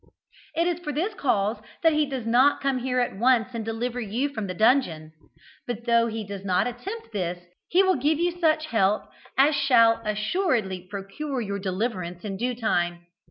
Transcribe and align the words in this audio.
It 0.55 0.65
is 0.67 0.79
for 0.79 0.91
this 0.91 1.13
cause 1.13 1.57
that 1.83 1.93
he 1.93 2.07
does 2.07 2.25
not 2.25 2.59
come 2.59 2.79
here 2.79 2.99
at 2.99 3.15
once 3.19 3.49
and 3.53 3.63
deliver 3.63 4.01
you 4.01 4.29
from 4.29 4.47
the 4.47 4.55
dungeon; 4.55 5.13
but, 5.67 5.85
though 5.85 6.07
he 6.07 6.23
does 6.25 6.43
not 6.43 6.65
attempt 6.65 7.11
this, 7.11 7.45
he 7.67 7.83
will 7.83 7.97
give 7.97 8.17
you 8.17 8.31
such 8.41 8.65
help 8.65 9.03
as 9.37 9.53
shall 9.55 10.01
assuredly 10.03 10.87
procure 10.89 11.39
your 11.39 11.59
deliverance 11.59 12.25
in 12.25 12.35
due 12.35 12.55
time. 12.55 13.05